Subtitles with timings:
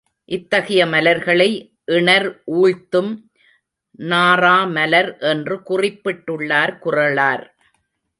[0.25, 1.49] இத்தகைய மலர்களை,
[1.87, 2.27] இணர்
[2.51, 3.11] ஊழ்த்தும்
[3.99, 7.45] நாறாமலர் என்று குறிப்பிட்டுள்ளார் குறளார்.